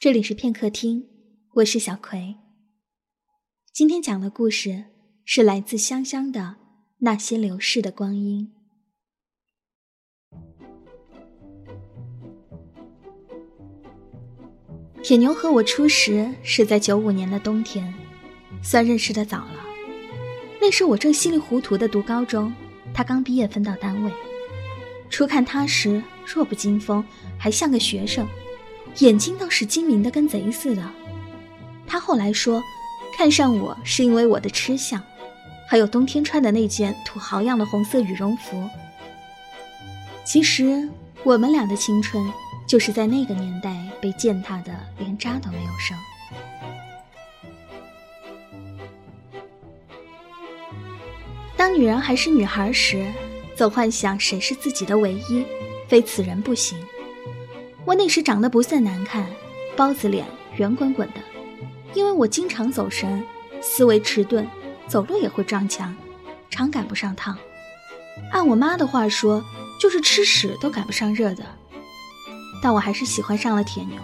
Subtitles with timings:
[0.00, 1.06] 这里是片刻听，
[1.56, 2.36] 我是小葵。
[3.70, 4.84] 今天讲的故事
[5.26, 6.56] 是来自香香的
[7.00, 8.50] 那些流逝的光阴。
[15.02, 17.92] 铁牛和我初识是在九五年的冬天，
[18.62, 19.66] 算认识的早了。
[20.58, 22.50] 那时我正稀里糊涂的读高中，
[22.94, 24.10] 他刚毕业分到单位。
[25.10, 27.04] 初看他时，弱不禁风，
[27.38, 28.26] 还像个学生。
[28.98, 30.82] 眼睛倒是精明的跟贼似的。
[31.86, 32.62] 他后来说，
[33.16, 35.02] 看上我是因为我的吃相，
[35.68, 38.68] 还有冬天穿的那件土豪样的红色羽绒服。
[40.24, 40.88] 其实
[41.24, 42.32] 我们俩的青春，
[42.66, 45.96] 就是在那个年代被践踏的连渣都没有剩。
[51.56, 53.06] 当女人还是女孩时，
[53.56, 55.44] 总幻想谁是自己的唯一，
[55.88, 56.78] 非此人不行。
[57.84, 59.26] 我那时长得不算难看，
[59.76, 61.20] 包子脸，圆滚滚的。
[61.94, 63.22] 因为我经常走神，
[63.60, 64.46] 思维迟钝，
[64.86, 65.94] 走路也会撞墙，
[66.50, 67.36] 常赶不上趟。
[68.30, 69.42] 按我妈的话说，
[69.80, 71.44] 就是吃屎都赶不上热的。
[72.62, 73.98] 但我还是喜欢上了铁牛，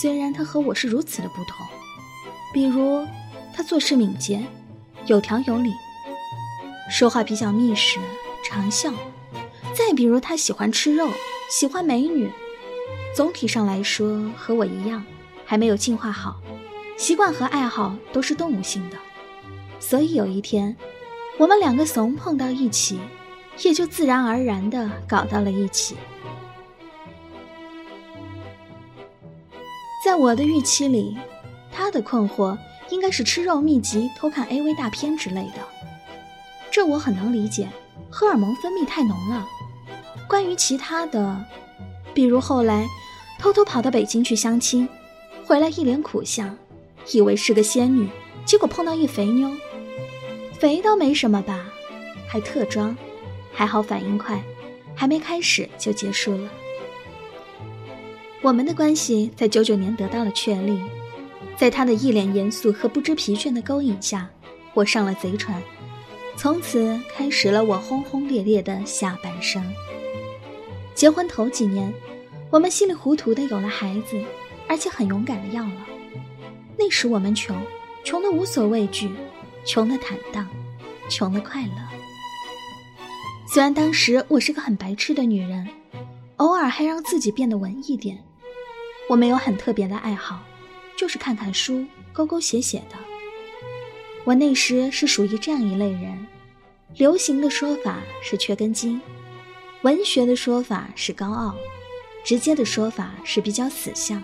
[0.00, 1.66] 虽然他和我是如此的不同。
[2.52, 3.06] 比如，
[3.54, 4.42] 他做事敏捷，
[5.06, 5.70] 有条有理，
[6.90, 8.00] 说话比较密实，
[8.42, 8.90] 常笑。
[9.74, 11.08] 再比如，他喜欢吃肉，
[11.50, 12.32] 喜欢美女。
[13.18, 15.04] 总体上来说，和我一样，
[15.44, 16.36] 还没有进化好，
[16.96, 18.96] 习惯和爱好都是动物性的，
[19.80, 20.76] 所以有一天，
[21.36, 23.00] 我们两个怂碰到一起，
[23.64, 25.96] 也就自然而然的搞到了一起。
[30.04, 31.18] 在我的预期里，
[31.72, 32.56] 他的困惑
[32.88, 35.54] 应该是吃肉秘籍、偷看 AV 大片之类的，
[36.70, 37.68] 这我很能理解，
[38.08, 39.44] 荷尔蒙分泌太浓了。
[40.28, 41.44] 关于其他的，
[42.14, 42.86] 比如后来。
[43.38, 44.88] 偷偷跑到北京去相亲，
[45.44, 46.56] 回来一脸苦相，
[47.12, 48.08] 以为是个仙女，
[48.44, 49.48] 结果碰到一肥妞。
[50.58, 51.66] 肥倒没什么吧，
[52.26, 52.96] 还特装，
[53.52, 54.42] 还好反应快，
[54.92, 56.50] 还没开始就结束了。
[58.42, 60.80] 我们的关系在九九年得到了确立，
[61.56, 64.28] 在他的一脸严肃和不知疲倦的勾引下，
[64.74, 65.62] 我上了贼船，
[66.36, 69.62] 从此开始了我轰轰烈烈的下半生。
[70.92, 71.94] 结婚头几年。
[72.50, 74.18] 我们稀里糊涂的有了孩子，
[74.66, 75.86] 而且很勇敢的要了。
[76.78, 77.54] 那时我们穷，
[78.04, 79.10] 穷的无所畏惧，
[79.66, 80.48] 穷的坦荡，
[81.10, 81.72] 穷的快乐。
[83.46, 85.68] 虽然当时我是个很白痴的女人，
[86.36, 88.18] 偶尔还让自己变得文艺点。
[89.10, 90.42] 我没有很特别的爱好，
[90.96, 91.84] 就是看看书，
[92.14, 92.96] 勾勾写写的。
[94.24, 96.26] 我那时是属于这样一类人：
[96.96, 99.00] 流行的说法是缺根筋，
[99.82, 101.54] 文学的说法是高傲。
[102.24, 104.22] 直接的说法是比较死相，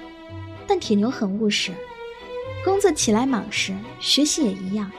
[0.66, 1.72] 但铁牛很务实，
[2.64, 4.90] 工作起来莽实，学习也一样。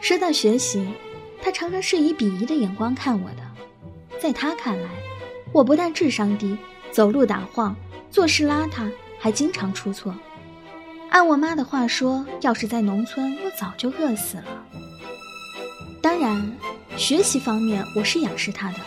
[0.00, 0.86] 说到学习，
[1.40, 4.18] 他常常是以鄙夷的眼光看我的。
[4.20, 4.88] 在他看来，
[5.52, 6.56] 我不但智商低，
[6.90, 7.76] 走路打晃，
[8.10, 10.14] 做事邋遢，还经常出错。
[11.10, 14.66] 按我妈的话说，要是在农村，我早就饿死了。
[16.02, 16.52] 当然，
[16.96, 18.78] 学习方面我是仰视他的。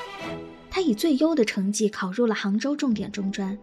[0.74, 3.56] 他以最优的成绩考入了杭州重点中专，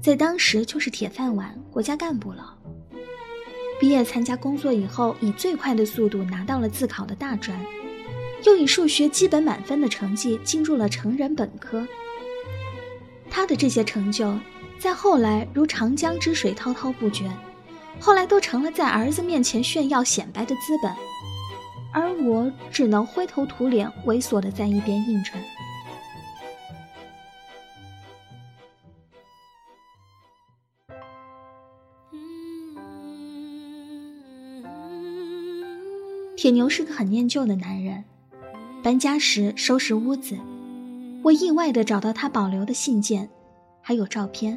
[0.00, 2.56] 在当时就是铁饭碗、国家干部了。
[3.78, 7.60] 毕业参加工作以后，以最快的速度拿到了自考的大专，
[8.44, 11.86] 又以数学基本满分的成绩进入了成人本科。
[13.30, 14.34] 他的这些成就，
[14.78, 17.30] 在后来如长江之水滔滔不绝，
[18.00, 20.90] 后来都成了在儿子面前炫耀显摆的资本，
[21.92, 25.38] 而我只能灰头土脸、猥琐的在一边应承。
[36.38, 38.04] 铁牛是个很念旧的男人，
[38.80, 40.38] 搬家时收拾屋子，
[41.24, 43.28] 我意外的找到他保留的信件，
[43.82, 44.56] 还有照片，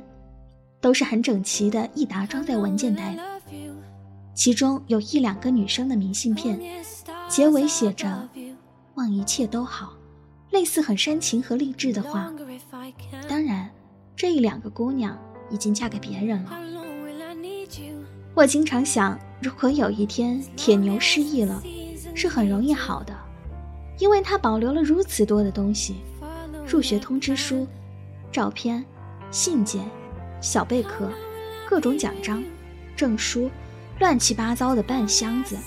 [0.79, 3.19] 都是很整齐的一沓装在文件袋里，
[4.35, 6.61] 其中有一两个女生的明信片，
[7.27, 8.29] 结尾写着
[8.93, 9.91] “望一切都好”，
[10.53, 12.31] 类似很煽情和励志的话。
[13.27, 13.67] 当然，
[14.15, 15.17] 这一两个姑娘
[15.49, 16.51] 已经嫁给别人了。
[18.33, 21.61] 我经常想，如果有一天铁牛失忆了，
[22.15, 23.13] 是很容易好的，
[23.99, 25.97] 因为他保留了如此多的东西：
[26.65, 27.67] 入学通知书、
[28.31, 28.83] 照片、
[29.31, 29.83] 信件、
[30.39, 31.11] 小贝壳、
[31.69, 32.41] 各种奖章、
[32.95, 33.51] 证书，
[33.99, 35.57] 乱七八糟的半箱子。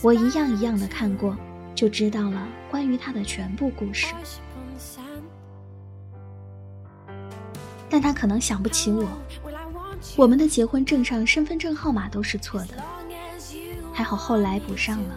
[0.00, 1.36] 我一样一样的看过，
[1.74, 4.14] 就知道了关于他的全部故事。
[7.90, 9.06] 但他可能想不起我。
[10.16, 12.74] 我们的结婚证上身份证号码都是错的，
[13.92, 15.14] 还好后来补上了。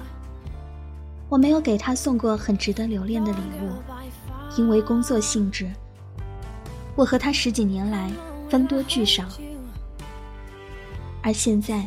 [1.27, 3.71] 我没有给他送过很值得留恋的礼物，
[4.57, 5.69] 因为工作性质。
[6.95, 8.09] 我和他十几年来
[8.49, 9.25] 分多聚少，
[11.21, 11.85] 而现在，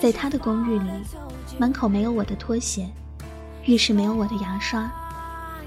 [0.00, 0.90] 在他的公寓里，
[1.56, 2.86] 门口没有我的拖鞋，
[3.64, 4.90] 浴室没有我的牙刷，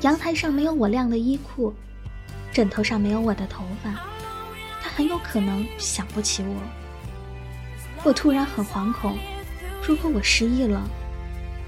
[0.01, 1.73] 阳台上没有我晾的衣裤，
[2.51, 3.95] 枕头上没有我的头发，
[4.97, 6.55] 很有可能想不起我。
[8.03, 9.15] 我突然很惶恐，
[9.85, 10.81] 如果我失忆了。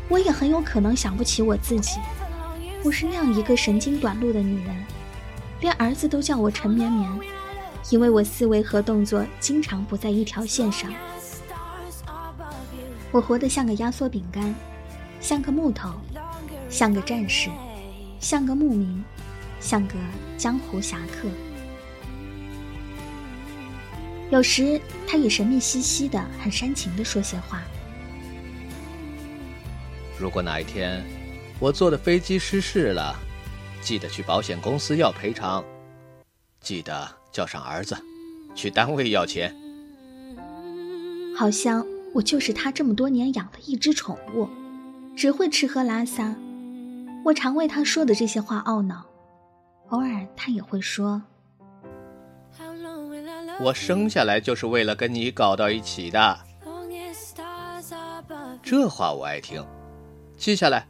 [0.08, 2.00] 我也很有可能想不起我自己，
[2.84, 4.76] 我是那样一个神经短路的女人，
[5.62, 7.08] 连儿子都叫我陈绵绵，
[7.92, 10.92] 因为我思维和动作经常不在一条线上。
[13.12, 14.56] 我活得像个压缩饼干，
[15.22, 15.92] 像个木头，
[16.68, 17.52] 像个战士，
[18.20, 19.04] 像个牧民，
[19.60, 19.94] 像个
[20.36, 21.30] 江湖侠客。
[24.32, 27.62] 有时他也神秘兮兮的，很煽情的说些话。
[30.20, 31.04] 如果哪一天
[31.60, 33.16] 我坐的飞机失事了，
[33.82, 35.64] 记得去保险公司要赔偿，
[36.62, 37.98] 记得叫上儿子，
[38.54, 39.56] 去单位要钱。
[41.36, 44.48] 好像我就是他这么多年养的一只宠物，
[45.16, 46.36] 只会吃喝拉撒。
[47.26, 49.06] 我常为他说的这些话懊恼，
[49.90, 51.24] 偶尔他也会说
[53.60, 56.40] ：“我生下来就是为了跟你搞到一起的。”
[58.64, 59.66] 这话我爱听。
[60.38, 60.88] 记下来，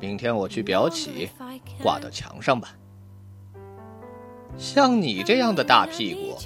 [0.00, 1.30] 明天我去裱起，
[1.82, 2.74] 挂到墙上吧。
[4.58, 6.38] 像你这样的大屁股，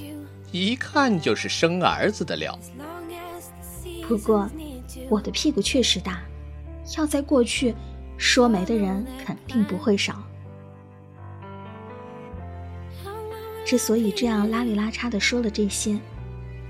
[0.52, 2.56] 一看就是生儿子的料。
[4.06, 4.48] 不过，
[5.08, 6.22] 我的屁股确实大，
[6.96, 7.74] 要在过去，
[8.16, 10.22] 说媒的人肯定不会少。
[13.70, 15.96] 之所以这样拉里拉叉的说了这些，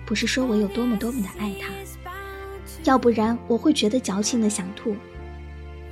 [0.04, 1.72] 不是说我有多么多么的爱他，
[2.84, 4.94] 要不然我会觉得矫情的想吐。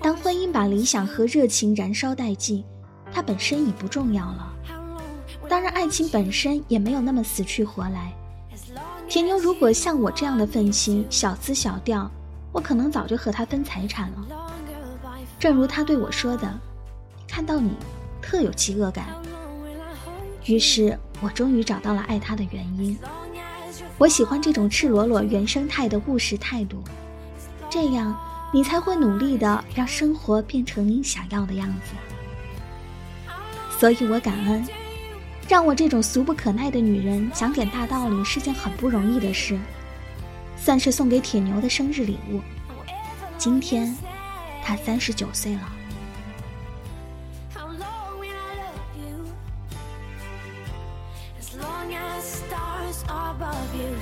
[0.03, 2.63] 当婚姻把理想和热情燃烧殆尽，
[3.11, 4.55] 它本身已不重要了。
[5.49, 8.13] 当然，爱情本身也没有那么死去活来。
[9.09, 12.11] 铁牛如果像我这样的愤青、小资小调，
[12.53, 14.53] 我可能早就和他分财产了。
[15.39, 16.53] 正如他对我说的
[17.27, 17.71] ：“看到你，
[18.21, 19.07] 特有饥饿感。”
[20.49, 22.99] 于是我终于找到了爱他的原因。
[23.99, 26.83] 我喜欢这种赤裸裸、原生态的务实态度，
[27.71, 28.19] 这样。
[28.51, 31.93] 你才会努力的让生活变成你想要的样子，
[33.79, 34.67] 所以我感恩，
[35.47, 39.59] 让我这种俗不可耐的女人讲点大道理是件很不容易的事，
[40.57, 42.41] 算是送给铁牛的生日礼物。
[43.37, 43.95] 今天，
[44.65, 45.73] 他三十九岁了。
[51.51, 53.97] As long as stars are above you,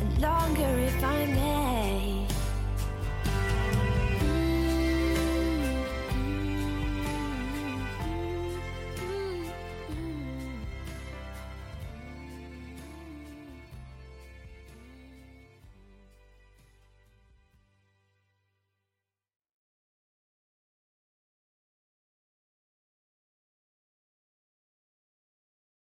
[0.00, 1.53] and longer if I'm there.